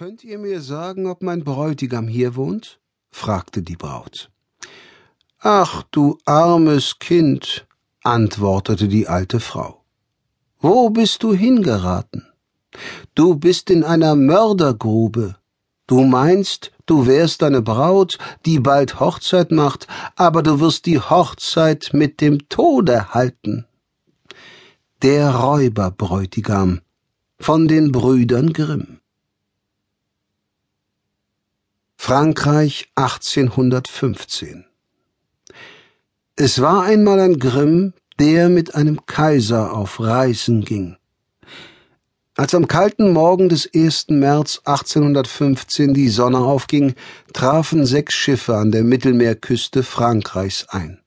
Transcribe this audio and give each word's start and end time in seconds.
Könnt 0.00 0.24
ihr 0.24 0.38
mir 0.38 0.62
sagen, 0.62 1.06
ob 1.06 1.22
mein 1.22 1.44
Bräutigam 1.44 2.08
hier 2.08 2.34
wohnt? 2.34 2.80
fragte 3.10 3.60
die 3.60 3.76
Braut. 3.76 4.30
Ach, 5.40 5.82
du 5.90 6.16
armes 6.24 6.98
Kind, 7.00 7.66
antwortete 8.02 8.88
die 8.88 9.08
alte 9.08 9.40
Frau. 9.40 9.84
Wo 10.58 10.88
bist 10.88 11.22
du 11.22 11.34
hingeraten? 11.34 12.26
Du 13.14 13.34
bist 13.34 13.68
in 13.68 13.84
einer 13.84 14.14
Mördergrube. 14.14 15.36
Du 15.86 16.00
meinst, 16.04 16.72
du 16.86 17.06
wärst 17.06 17.42
eine 17.42 17.60
Braut, 17.60 18.16
die 18.46 18.58
bald 18.58 19.00
Hochzeit 19.00 19.50
macht, 19.50 19.86
aber 20.16 20.42
du 20.42 20.60
wirst 20.60 20.86
die 20.86 20.98
Hochzeit 20.98 21.90
mit 21.92 22.22
dem 22.22 22.48
Tode 22.48 23.12
halten. 23.12 23.66
Der 25.02 25.34
Räuberbräutigam 25.34 26.80
von 27.38 27.68
den 27.68 27.92
Brüdern 27.92 28.54
Grimm 28.54 28.99
Frankreich 32.02 32.88
1815 32.94 34.64
Es 36.34 36.62
war 36.62 36.82
einmal 36.82 37.20
ein 37.20 37.38
Grimm, 37.38 37.92
der 38.18 38.48
mit 38.48 38.74
einem 38.74 39.04
Kaiser 39.04 39.74
auf 39.74 40.00
Reisen 40.00 40.62
ging. 40.62 40.96
Als 42.36 42.54
am 42.54 42.66
kalten 42.68 43.12
Morgen 43.12 43.50
des 43.50 43.68
1. 43.74 44.06
März 44.08 44.62
1815 44.64 45.92
die 45.92 46.08
Sonne 46.08 46.38
aufging, 46.38 46.94
trafen 47.34 47.84
sechs 47.84 48.14
Schiffe 48.14 48.56
an 48.56 48.72
der 48.72 48.82
Mittelmeerküste 48.82 49.82
Frankreichs 49.82 50.66
ein. 50.70 51.02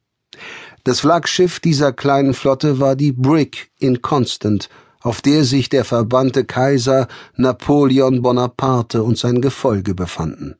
Das 0.83 0.99
Flaggschiff 0.99 1.59
dieser 1.59 1.91
kleinen 1.91 2.35
Flotte 2.35 2.79
war 2.79 2.95
die 2.95 3.13
Brig 3.13 3.71
in 3.79 4.03
Constant, 4.03 4.69
auf 5.01 5.21
der 5.21 5.43
sich 5.43 5.69
der 5.69 5.85
verbannte 5.85 6.45
Kaiser 6.45 7.07
Napoleon 7.35 8.21
Bonaparte 8.21 9.01
und 9.01 9.17
sein 9.17 9.41
Gefolge 9.41 9.95
befanden. 9.95 10.55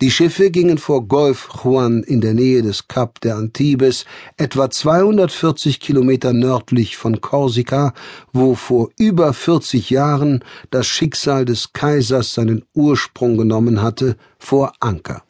Die 0.00 0.10
Schiffe 0.10 0.50
gingen 0.50 0.78
vor 0.78 1.06
Golf 1.06 1.50
Juan 1.62 2.02
in 2.02 2.22
der 2.22 2.32
Nähe 2.32 2.62
des 2.62 2.88
Kap 2.88 3.20
der 3.20 3.36
Antibes, 3.36 4.06
etwa 4.38 4.70
240 4.70 5.78
Kilometer 5.78 6.32
nördlich 6.32 6.96
von 6.96 7.20
Korsika, 7.20 7.92
wo 8.32 8.54
vor 8.54 8.88
über 8.98 9.34
40 9.34 9.90
Jahren 9.90 10.42
das 10.70 10.86
Schicksal 10.86 11.44
des 11.44 11.74
Kaisers 11.74 12.32
seinen 12.32 12.64
Ursprung 12.72 13.36
genommen 13.36 13.82
hatte, 13.82 14.16
vor 14.38 14.72
Anker. 14.80 15.22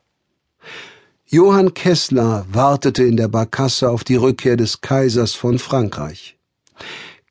Johann 1.27 1.75
Kessler 1.75 2.47
wartete 2.53 3.03
in 3.03 3.16
der 3.16 3.28
Barkasse 3.28 3.91
auf 3.91 4.05
die 4.05 4.16
Rückkehr 4.16 4.56
des 4.56 4.81
Kaisers 4.81 5.34
von 5.34 5.58
Frankreich. 5.58 6.36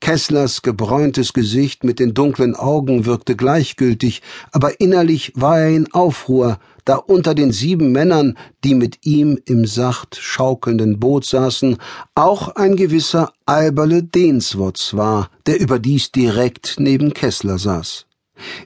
Kesslers 0.02 0.62
gebräuntes 0.62 1.34
Gesicht 1.34 1.84
mit 1.84 2.00
den 2.00 2.14
dunklen 2.14 2.56
Augen 2.56 3.06
wirkte 3.06 3.36
gleichgültig, 3.36 4.22
aber 4.52 4.80
innerlich 4.80 5.34
war 5.36 5.60
er 5.60 5.70
in 5.70 5.92
Aufruhr, 5.94 6.60
da 6.86 6.96
unter 6.96 7.36
den 7.36 7.52
sieben 7.52 7.92
Männern, 7.92 8.38
die 8.64 8.74
mit 8.74 9.06
ihm 9.06 9.38
im 9.46 9.66
sacht 9.66 10.18
schaukelnden 10.20 11.00
Boot 11.00 11.26
saßen, 11.26 11.78
auch 12.16 12.56
ein 12.56 12.76
gewisser 12.76 13.34
Alberle 13.46 14.04
Denswotz 14.04 14.94
war, 14.94 15.30
der 15.46 15.60
überdies 15.60 16.12
direkt 16.12 16.78
neben 16.80 17.14
Kessler 17.14 17.58
saß. 17.58 18.06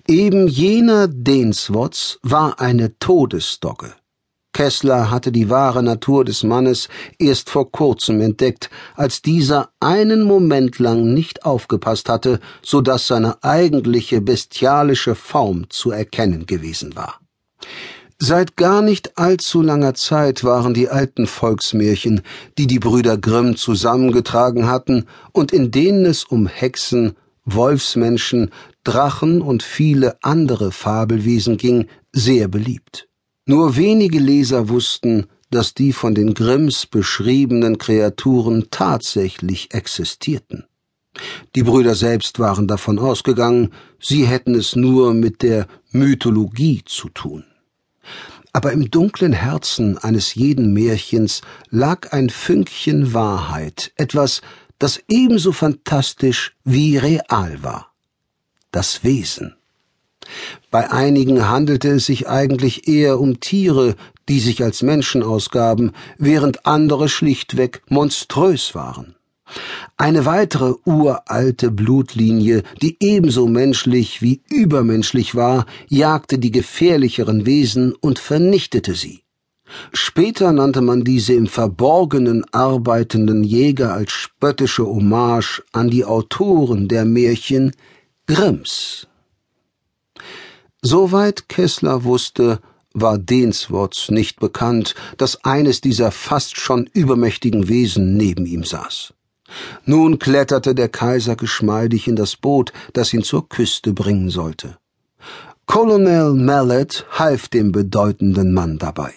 Eben 0.07 0.47
jener 0.47 1.07
Denswotz 1.07 2.19
war 2.21 2.59
eine 2.59 2.97
Todesdogge. 2.99 3.93
Kessler 4.53 5.11
hatte 5.11 5.31
die 5.31 5.49
wahre 5.49 5.83
Natur 5.83 6.23
des 6.23 6.43
Mannes 6.43 6.87
erst 7.19 7.49
vor 7.49 7.71
kurzem 7.71 8.21
entdeckt, 8.21 8.69
als 8.95 9.21
dieser 9.21 9.69
einen 9.79 10.23
Moment 10.23 10.79
lang 10.79 11.13
nicht 11.13 11.45
aufgepasst 11.45 12.07
hatte, 12.07 12.39
so 12.61 12.81
dass 12.81 13.07
seine 13.07 13.43
eigentliche 13.43 14.21
bestialische 14.21 15.15
Form 15.15 15.69
zu 15.69 15.91
erkennen 15.91 16.45
gewesen 16.45 16.95
war. 16.95 17.19
Seit 18.19 18.55
gar 18.55 18.81
nicht 18.81 19.17
allzu 19.17 19.61
langer 19.61 19.95
Zeit 19.95 20.43
waren 20.43 20.73
die 20.73 20.87
alten 20.87 21.27
Volksmärchen, 21.27 22.21
die 22.57 22.67
die 22.67 22.79
Brüder 22.79 23.17
Grimm 23.17 23.57
zusammengetragen 23.57 24.67
hatten 24.67 25.07
und 25.33 25.51
in 25.51 25.71
denen 25.71 26.05
es 26.05 26.23
um 26.23 26.47
Hexen, 26.47 27.17
Wolfsmenschen, 27.43 28.51
Drachen 28.85 29.41
und 29.41 29.63
viele 29.63 30.17
andere 30.21 30.71
Fabelwesen 30.71 31.57
ging, 31.57 31.87
sehr 32.13 32.47
beliebt. 32.47 33.09
Nur 33.45 33.75
wenige 33.75 34.19
Leser 34.19 34.69
wussten, 34.69 35.27
dass 35.49 35.73
die 35.73 35.91
von 35.93 36.15
den 36.15 36.33
Grimms 36.33 36.85
beschriebenen 36.85 37.77
Kreaturen 37.77 38.67
tatsächlich 38.71 39.73
existierten. 39.73 40.65
Die 41.55 41.63
Brüder 41.63 41.93
selbst 41.93 42.39
waren 42.39 42.67
davon 42.67 42.97
ausgegangen, 42.97 43.71
sie 43.99 44.25
hätten 44.25 44.55
es 44.55 44.75
nur 44.75 45.13
mit 45.13 45.41
der 45.43 45.67
Mythologie 45.91 46.83
zu 46.85 47.09
tun. 47.09 47.43
Aber 48.51 48.71
im 48.71 48.89
dunklen 48.89 49.33
Herzen 49.33 49.97
eines 49.97 50.35
jeden 50.35 50.73
Märchens 50.73 51.41
lag 51.69 52.11
ein 52.13 52.29
Fünkchen 52.29 53.13
Wahrheit, 53.13 53.91
etwas, 53.95 54.41
das 54.79 55.01
ebenso 55.07 55.51
fantastisch 55.51 56.55
wie 56.63 56.97
real 56.97 57.61
war. 57.61 57.93
Das 58.71 59.03
Wesen. 59.03 59.55
Bei 60.71 60.91
einigen 60.91 61.49
handelte 61.49 61.89
es 61.89 62.05
sich 62.05 62.27
eigentlich 62.27 62.87
eher 62.87 63.19
um 63.19 63.39
Tiere, 63.39 63.95
die 64.29 64.39
sich 64.39 64.63
als 64.63 64.81
Menschen 64.81 65.23
ausgaben, 65.23 65.91
während 66.17 66.65
andere 66.65 67.09
schlichtweg 67.09 67.81
monströs 67.89 68.73
waren. 68.75 69.15
Eine 69.97 70.25
weitere 70.25 70.73
uralte 70.85 71.69
Blutlinie, 71.69 72.63
die 72.81 72.97
ebenso 72.99 73.47
menschlich 73.47 74.21
wie 74.21 74.41
übermenschlich 74.49 75.35
war, 75.35 75.65
jagte 75.87 76.39
die 76.39 76.51
gefährlicheren 76.51 77.45
Wesen 77.45 77.93
und 77.93 78.19
vernichtete 78.19 78.95
sie. 78.95 79.23
Später 79.91 80.51
nannte 80.51 80.81
man 80.81 81.03
diese 81.03 81.33
im 81.33 81.47
Verborgenen 81.47 82.45
arbeitenden 82.51 83.43
Jäger 83.43 83.93
als 83.93 84.11
spöttische 84.11 84.85
Hommage 84.85 85.63
an 85.71 85.89
die 85.89 86.05
Autoren 86.05 86.87
der 86.87 87.05
Märchen 87.05 87.71
Grimms. 88.27 89.07
Soweit 90.85 91.47
Kessler 91.47 92.03
wusste, 92.03 92.59
war 92.93 93.17
Denswotz 93.17 94.11
nicht 94.11 94.41
bekannt, 94.41 94.95
dass 95.17 95.45
eines 95.45 95.79
dieser 95.79 96.11
fast 96.11 96.59
schon 96.59 96.89
übermächtigen 96.91 97.69
Wesen 97.69 98.17
neben 98.17 98.45
ihm 98.45 98.65
saß. 98.65 99.13
Nun 99.85 100.19
kletterte 100.19 100.75
der 100.75 100.89
Kaiser 100.89 101.37
geschmeidig 101.37 102.09
in 102.09 102.17
das 102.17 102.35
Boot, 102.35 102.73
das 102.91 103.13
ihn 103.13 103.23
zur 103.23 103.47
Küste 103.47 103.93
bringen 103.93 104.29
sollte. 104.29 104.77
Colonel 105.67 106.33
Mallet 106.33 107.05
half 107.11 107.47
dem 107.47 107.71
bedeutenden 107.71 108.53
Mann 108.53 108.77
dabei. 108.77 109.13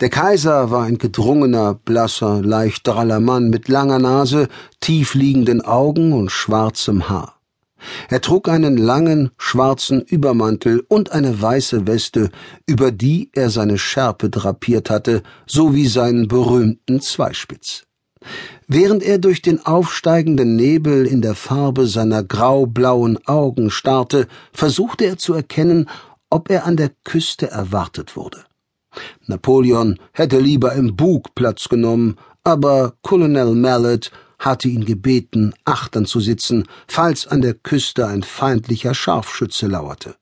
Der 0.00 0.08
Kaiser 0.08 0.70
war 0.70 0.84
ein 0.84 0.96
gedrungener, 0.96 1.74
blasser, 1.74 2.40
leicht 2.40 2.86
draller 2.86 3.20
Mann 3.20 3.50
mit 3.50 3.68
langer 3.68 3.98
Nase, 3.98 4.48
tiefliegenden 4.80 5.60
Augen 5.60 6.14
und 6.14 6.32
schwarzem 6.32 7.10
Haar. 7.10 7.39
Er 8.08 8.20
trug 8.20 8.48
einen 8.48 8.76
langen, 8.76 9.30
schwarzen 9.38 10.00
Übermantel 10.02 10.84
und 10.88 11.12
eine 11.12 11.40
weiße 11.40 11.86
Weste, 11.86 12.30
über 12.66 12.92
die 12.92 13.30
er 13.32 13.50
seine 13.50 13.78
Schärpe 13.78 14.30
drapiert 14.30 14.90
hatte, 14.90 15.22
sowie 15.46 15.86
seinen 15.86 16.28
berühmten 16.28 17.00
Zweispitz. 17.00 17.84
Während 18.66 19.02
er 19.02 19.18
durch 19.18 19.42
den 19.42 19.64
aufsteigenden 19.64 20.56
Nebel 20.56 21.06
in 21.06 21.22
der 21.22 21.34
Farbe 21.34 21.86
seiner 21.86 22.22
graublauen 22.22 23.18
Augen 23.26 23.70
starrte, 23.70 24.28
versuchte 24.52 25.06
er 25.06 25.18
zu 25.18 25.32
erkennen, 25.34 25.88
ob 26.28 26.50
er 26.50 26.64
an 26.66 26.76
der 26.76 26.90
Küste 27.04 27.50
erwartet 27.50 28.16
wurde. 28.16 28.44
Napoleon 29.26 29.98
hätte 30.12 30.38
lieber 30.38 30.72
im 30.74 30.96
Bug 30.96 31.34
Platz 31.34 31.68
genommen, 31.68 32.16
aber 32.44 32.94
Colonel 33.02 33.54
Mallet 33.54 34.10
hatte 34.40 34.68
ihn 34.68 34.84
gebeten, 34.84 35.54
achtern 35.64 36.06
zu 36.06 36.18
sitzen, 36.18 36.66
falls 36.88 37.28
an 37.28 37.42
der 37.42 37.54
Küste 37.54 38.08
ein 38.08 38.24
feindlicher 38.24 38.94
Scharfschütze 38.94 39.68
lauerte. 39.68 40.16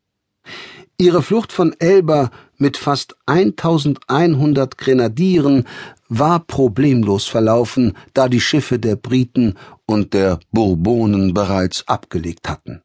Ihre 0.98 1.22
Flucht 1.22 1.52
von 1.52 1.74
Elba 1.78 2.30
mit 2.56 2.76
fast 2.76 3.16
1100 3.26 4.76
Grenadieren 4.76 5.64
war 6.08 6.40
problemlos 6.40 7.26
verlaufen, 7.26 7.96
da 8.14 8.28
die 8.28 8.40
Schiffe 8.40 8.78
der 8.80 8.96
Briten 8.96 9.54
und 9.86 10.12
der 10.12 10.40
Bourbonen 10.50 11.34
bereits 11.34 11.86
abgelegt 11.86 12.48
hatten. 12.48 12.82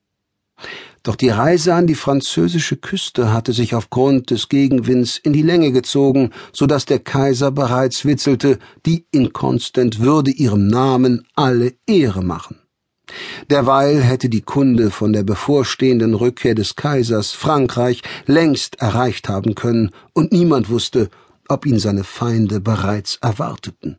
Doch 1.04 1.18
die 1.18 1.30
Reise 1.30 1.76
an 1.76 1.86
die 1.86 1.96
französische 1.96 2.78
Küste 2.78 3.34
hatte 3.34 3.52
sich 3.52 3.76
aufgrund 3.76 4.32
des 4.32 4.48
Gegenwinds 4.48 5.18
in 5.18 5.34
die 5.34 5.42
Länge 5.42 5.74
gezogen, 5.74 6.32
so 6.54 6.66
dass 6.66 6.86
der 6.86 7.00
Kaiser 7.00 7.52
bereits 7.52 8.06
witzelte, 8.06 8.58
die 8.86 9.06
Inconstant 9.12 10.00
würde 10.00 10.32
ihrem 10.32 10.68
Namen 10.68 11.28
alle 11.36 11.74
Ehre 11.86 12.24
machen. 12.24 12.58
Derweil 13.50 14.02
hätte 14.02 14.30
die 14.30 14.42
Kunde 14.42 14.92
von 14.92 15.12
der 15.12 15.24
bevorstehenden 15.24 16.14
Rückkehr 16.14 16.56
des 16.56 16.78
Kaisers 16.78 17.32
Frankreich 17.32 18.02
längst 18.26 18.80
erreicht 18.80 19.28
haben 19.28 19.56
können, 19.56 19.92
und 20.14 20.32
niemand 20.32 20.70
wusste, 20.70 21.10
ob 21.50 21.66
ihn 21.66 21.80
seine 21.80 22.06
Feinde 22.06 22.62
bereits 22.62 23.18
erwarteten. 23.22 23.98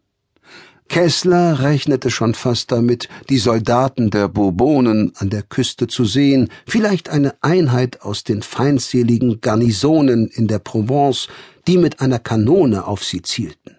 Kessler 0.89 1.61
rechnete 1.61 2.11
schon 2.11 2.35
fast 2.35 2.71
damit, 2.71 3.09
die 3.29 3.39
Soldaten 3.39 4.11
der 4.11 4.29
Bourbonen 4.29 5.13
an 5.17 5.31
der 5.31 5.43
Küste 5.43 5.87
zu 5.87 6.05
sehen, 6.05 6.51
vielleicht 6.67 7.09
eine 7.09 7.35
Einheit 7.41 8.03
aus 8.03 8.23
den 8.25 8.43
feindseligen 8.43 9.41
Garnisonen 9.41 10.29
in 10.29 10.47
der 10.47 10.59
Provence, 10.59 11.29
die 11.67 11.79
mit 11.79 12.01
einer 12.01 12.19
Kanone 12.19 12.87
auf 12.87 13.03
sie 13.03 13.23
zielten. 13.23 13.77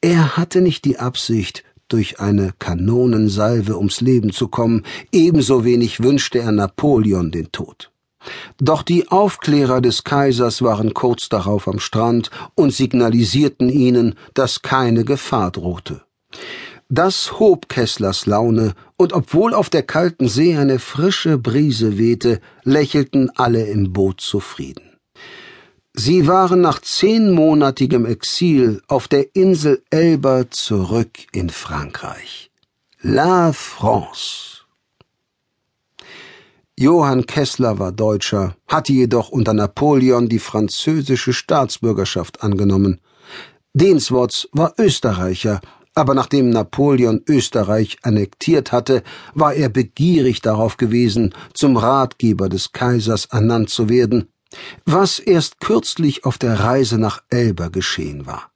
Er 0.00 0.36
hatte 0.36 0.60
nicht 0.60 0.84
die 0.84 0.98
Absicht, 0.98 1.64
durch 1.88 2.20
eine 2.20 2.54
Kanonensalve 2.58 3.76
ums 3.76 4.00
Leben 4.00 4.32
zu 4.32 4.48
kommen, 4.48 4.84
ebenso 5.12 5.64
wenig 5.64 6.02
wünschte 6.02 6.38
er 6.38 6.50
Napoleon 6.50 7.30
den 7.30 7.52
Tod. 7.52 7.91
Doch 8.58 8.82
die 8.82 9.08
Aufklärer 9.08 9.80
des 9.80 10.04
Kaisers 10.04 10.62
waren 10.62 10.94
kurz 10.94 11.28
darauf 11.28 11.68
am 11.68 11.78
Strand 11.78 12.30
und 12.54 12.72
signalisierten 12.72 13.68
ihnen, 13.68 14.14
dass 14.34 14.62
keine 14.62 15.04
Gefahr 15.04 15.50
drohte. 15.50 16.02
Das 16.88 17.38
hob 17.38 17.68
Kesslers 17.68 18.26
Laune, 18.26 18.74
und 18.98 19.14
obwohl 19.14 19.54
auf 19.54 19.70
der 19.70 19.82
kalten 19.82 20.28
See 20.28 20.56
eine 20.56 20.78
frische 20.78 21.38
Brise 21.38 21.96
wehte, 21.96 22.40
lächelten 22.64 23.30
alle 23.34 23.64
im 23.64 23.92
Boot 23.92 24.20
zufrieden. 24.20 24.98
Sie 25.94 26.26
waren 26.26 26.60
nach 26.60 26.80
zehnmonatigem 26.80 28.06
Exil 28.06 28.82
auf 28.88 29.08
der 29.08 29.34
Insel 29.34 29.82
Elba 29.90 30.50
zurück 30.50 31.18
in 31.32 31.50
Frankreich. 31.50 32.50
La 33.00 33.52
France. 33.52 34.51
Johann 36.82 37.26
Kessler 37.26 37.78
war 37.78 37.92
Deutscher, 37.92 38.56
hatte 38.66 38.92
jedoch 38.92 39.28
unter 39.28 39.52
Napoleon 39.52 40.28
die 40.28 40.40
französische 40.40 41.32
Staatsbürgerschaft 41.32 42.42
angenommen. 42.42 43.00
Denswotz 43.72 44.48
war 44.50 44.74
Österreicher, 44.78 45.60
aber 45.94 46.14
nachdem 46.14 46.50
Napoleon 46.50 47.22
Österreich 47.28 47.98
annektiert 48.02 48.72
hatte, 48.72 49.04
war 49.32 49.54
er 49.54 49.68
begierig 49.68 50.42
darauf 50.42 50.76
gewesen, 50.76 51.36
zum 51.54 51.76
Ratgeber 51.76 52.48
des 52.48 52.72
Kaisers 52.72 53.26
ernannt 53.26 53.70
zu 53.70 53.88
werden, 53.88 54.28
was 54.84 55.20
erst 55.20 55.60
kürzlich 55.60 56.24
auf 56.24 56.36
der 56.36 56.58
Reise 56.58 56.98
nach 56.98 57.22
Elba 57.30 57.68
geschehen 57.68 58.26
war. 58.26 58.51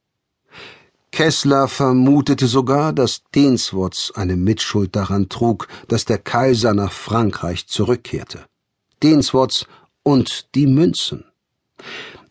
Kessler 1.16 1.66
vermutete 1.66 2.46
sogar, 2.46 2.92
dass 2.92 3.22
Denswotz 3.34 4.12
eine 4.14 4.36
Mitschuld 4.36 4.94
daran 4.94 5.30
trug, 5.30 5.66
dass 5.88 6.04
der 6.04 6.18
Kaiser 6.18 6.74
nach 6.74 6.92
Frankreich 6.92 7.66
zurückkehrte. 7.68 8.44
Denswotz 9.02 9.64
und 10.02 10.54
die 10.54 10.66
Münzen. 10.66 11.24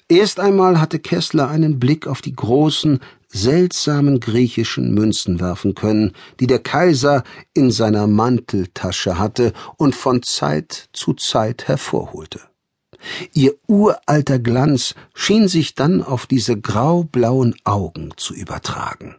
Erst 0.07 0.39
einmal 0.39 0.79
hatte 0.79 0.99
Kessler 0.99 1.47
einen 1.47 1.79
Blick 1.79 2.05
auf 2.05 2.21
die 2.21 2.35
großen, 2.35 2.99
seltsamen 3.27 4.19
griechischen 4.19 4.93
Münzen 4.93 5.39
werfen 5.39 5.73
können, 5.73 6.11
die 6.39 6.45
der 6.45 6.59
Kaiser 6.59 7.23
in 7.55 7.71
seiner 7.71 8.05
Manteltasche 8.05 9.17
hatte 9.17 9.53
und 9.77 9.95
von 9.95 10.21
Zeit 10.21 10.89
zu 10.93 11.15
Zeit 11.15 11.67
hervorholte. 11.67 12.39
Ihr 13.33 13.53
uralter 13.67 14.39
Glanz 14.39 14.95
schien 15.13 15.47
sich 15.47 15.75
dann 15.75 16.01
auf 16.03 16.25
diese 16.25 16.59
graublauen 16.59 17.55
Augen 17.63 18.11
zu 18.17 18.33
übertragen. 18.33 19.15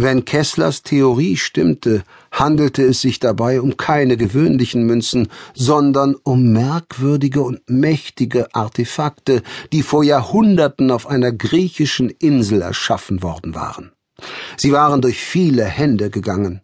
Wenn 0.00 0.24
Kesslers 0.24 0.84
Theorie 0.84 1.36
stimmte, 1.36 2.04
handelte 2.30 2.84
es 2.84 3.00
sich 3.00 3.18
dabei 3.18 3.60
um 3.60 3.76
keine 3.76 4.16
gewöhnlichen 4.16 4.84
Münzen, 4.86 5.26
sondern 5.54 6.14
um 6.22 6.52
merkwürdige 6.52 7.42
und 7.42 7.68
mächtige 7.68 8.54
Artefakte, 8.54 9.42
die 9.72 9.82
vor 9.82 10.04
Jahrhunderten 10.04 10.92
auf 10.92 11.08
einer 11.08 11.32
griechischen 11.32 12.10
Insel 12.10 12.62
erschaffen 12.62 13.24
worden 13.24 13.56
waren. 13.56 13.90
Sie 14.56 14.70
waren 14.70 15.00
durch 15.00 15.18
viele 15.18 15.64
Hände 15.64 16.10
gegangen. 16.10 16.62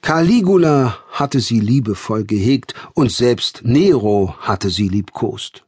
Caligula 0.00 0.98
hatte 1.10 1.40
sie 1.40 1.60
liebevoll 1.60 2.24
gehegt 2.24 2.74
und 2.94 3.12
selbst 3.12 3.62
Nero 3.64 4.34
hatte 4.38 4.70
sie 4.70 4.88
liebkost. 4.88 5.64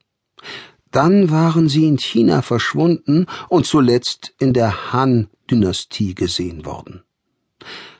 Dann 0.90 1.30
waren 1.30 1.68
sie 1.68 1.86
in 1.86 1.98
China 1.98 2.42
verschwunden 2.42 3.26
und 3.48 3.66
zuletzt 3.66 4.34
in 4.38 4.52
der 4.52 4.92
Han-Dynastie 4.92 6.14
gesehen 6.14 6.64
worden. 6.64 7.02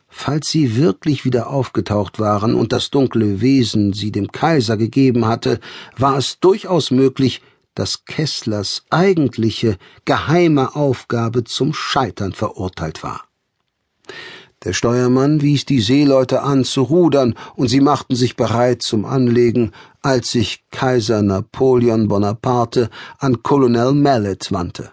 Falls 0.09 0.50
sie 0.50 0.77
wirklich 0.77 1.25
wieder 1.25 1.50
aufgetaucht 1.50 2.19
waren 2.19 2.55
und 2.55 2.73
das 2.73 2.91
dunkle 2.91 3.41
Wesen 3.41 3.93
sie 3.93 4.11
dem 4.11 4.32
Kaiser 4.32 4.77
gegeben 4.77 5.27
hatte, 5.27 5.61
war 5.97 6.19
es 6.19 6.41
durchaus 6.41 6.91
möglich, 6.91 7.43
dass 7.75 8.05
Kesslers 8.05 8.85
eigentliche 8.91 9.79
geheime 10.05 10.75
Aufgabe 10.75 11.44
zum 11.44 11.73
Scheitern 11.73 12.32
verurteilt 12.32 13.03
war. 13.05 13.25
Der 14.65 14.75
Steuermann 14.75 15.41
wies 15.41 15.65
die 15.65 15.81
Seeleute 15.81 16.43
an, 16.43 16.65
zu 16.65 16.83
rudern, 16.83 17.35
und 17.57 17.69
sie 17.69 17.81
machten 17.81 18.15
sich 18.15 18.37
bereit 18.37 18.83
zum 18.83 19.07
Anlegen, 19.07 19.73
als 20.03 20.33
sich 20.33 20.65
Kaiser 20.71 21.23
Napoleon 21.23 22.09
Bonaparte 22.09 22.91
an 23.19 23.43
Colonel 23.43 23.95
Mallet 23.95 24.53
wandte. 24.53 24.91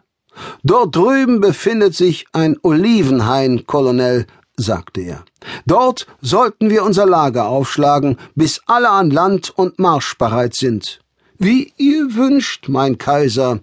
Dort 0.64 0.96
drüben 0.96 1.42
befindet 1.42 1.96
sich 1.96 2.28
ein 2.32 2.56
Olivenhain, 2.64 3.66
Colonel, 3.66 4.26
sagte 4.56 5.02
er. 5.02 5.26
Dort 5.66 6.08
sollten 6.22 6.70
wir 6.70 6.84
unser 6.84 7.06
Lager 7.06 7.48
aufschlagen, 7.48 8.18
bis 8.36 8.62
alle 8.68 8.90
an 8.90 9.12
Land 9.12 9.52
und 9.54 9.80
marschbereit 9.80 10.54
sind. 10.54 11.02
Wie 11.38 11.74
ihr 11.78 12.16
wünscht, 12.16 12.70
mein 12.70 12.98
Kaiser, 12.98 13.60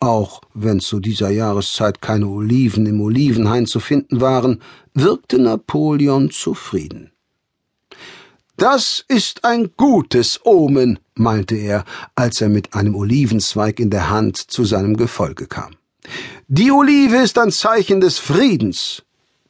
auch 0.00 0.42
wenn 0.54 0.80
zu 0.80 1.00
dieser 1.00 1.30
Jahreszeit 1.30 2.02
keine 2.02 2.28
Oliven 2.28 2.86
im 2.86 3.00
Olivenhain 3.00 3.66
zu 3.66 3.80
finden 3.80 4.20
waren, 4.20 4.60
wirkte 4.94 5.38
Napoleon 5.38 6.30
zufrieden. 6.30 7.12
Das 8.56 9.04
ist 9.08 9.44
ein 9.44 9.72
gutes 9.76 10.40
Omen, 10.44 10.98
meinte 11.14 11.56
er, 11.56 11.84
als 12.14 12.40
er 12.40 12.48
mit 12.48 12.72
einem 12.74 12.94
Olivenzweig 12.94 13.78
in 13.80 13.90
der 13.90 14.08
Hand 14.08 14.38
zu 14.38 14.64
seinem 14.64 14.96
Gefolge 14.96 15.46
kam. 15.46 15.76
Die 16.48 16.70
Olive 16.70 17.16
ist 17.16 17.38
ein 17.38 17.50
Zeichen 17.50 18.00
des 18.00 18.18
Friedens. 18.18 19.02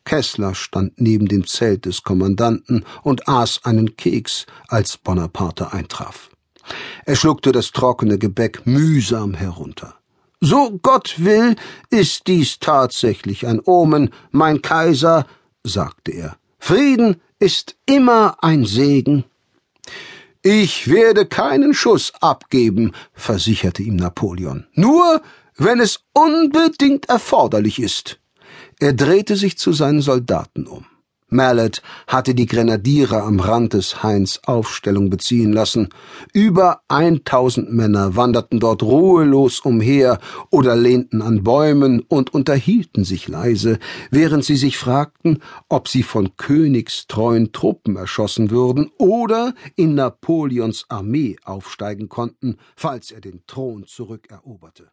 Kessler 0.05 0.55
stand 0.55 1.01
neben 1.01 1.27
dem 1.27 1.47
Zelt 1.47 1.85
des 1.85 2.03
Kommandanten 2.03 2.85
und 3.03 3.29
aß 3.29 3.61
einen 3.65 3.97
Keks, 3.97 4.47
als 4.69 4.97
Bonaparte 4.97 5.73
eintraf. 5.73 6.31
Er 7.05 7.17
schluckte 7.17 7.53
das 7.53 7.71
trockene 7.71 8.19
Gebäck 8.19 8.67
mühsam 8.67 9.35
herunter. 9.35 9.95
So 10.41 10.79
Gott 10.83 11.15
will, 11.19 11.57
ist 11.91 12.27
dies 12.27 12.59
tatsächlich 12.59 13.47
ein 13.47 13.61
Omen, 13.65 14.11
mein 14.31 14.61
Kaiser, 14.61 15.27
sagte 15.63 16.13
er. 16.13 16.37
Frieden 16.59 17.21
ist 17.39 17.77
immer 17.87 18.37
ein 18.43 18.65
Segen. 18.65 19.25
Ich 20.43 20.89
werde 20.89 21.27
keinen 21.27 21.75
Schuss 21.75 22.13
abgeben, 22.21 22.93
versicherte 23.13 23.83
ihm 23.83 23.97
Napoleon. 23.97 24.67
Nur, 24.75 25.23
wenn 25.57 25.81
es 25.81 26.01
unbedingt 26.13 27.09
erforderlich 27.09 27.81
ist. 27.81 28.21
Er 28.79 28.93
drehte 28.93 29.37
sich 29.37 29.57
zu 29.59 29.73
seinen 29.73 30.03
Soldaten 30.03 30.67
um. 30.67 30.85
Mallet 31.29 31.83
hatte 32.07 32.37
die 32.37 32.47
Grenadiere 32.47 33.23
am 33.23 33.41
Rand 33.41 33.73
des 33.73 34.05
Hains 34.05 34.41
Aufstellung 34.47 35.11
beziehen 35.11 35.53
lassen. 35.53 35.89
Über 36.33 36.83
eintausend 36.87 37.73
Männer 37.73 38.15
wanderten 38.15 38.61
dort 38.61 38.85
ruhelos 38.85 39.59
umher 39.59 40.21
oder 40.51 40.77
lehnten 40.77 41.23
an 41.23 41.43
Bäumen 41.43 42.01
und 42.01 42.33
unterhielten 42.33 43.05
sich 43.05 43.27
leise, 43.27 43.81
während 44.13 44.45
sie 44.45 44.57
sich 44.57 44.79
fragten, 44.79 45.43
ob 45.69 45.89
sie 45.89 46.05
von 46.05 46.37
königstreuen 46.37 47.51
Truppen 47.51 47.97
erschossen 47.97 48.51
würden 48.51 48.93
oder 48.97 49.53
in 49.75 49.97
Napoleons 49.97 50.85
Armee 50.89 51.37
aufsteigen 51.45 52.09
konnten, 52.09 52.57
falls 52.77 53.11
er 53.11 53.21
den 53.21 53.43
Thron 53.49 53.85
zurückeroberte. 53.87 54.93